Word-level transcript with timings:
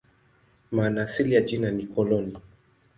Maana 0.71 1.03
asili 1.03 1.33
ya 1.35 1.41
jina 1.41 1.71
ni 1.71 1.87
"koloni". 1.87 2.37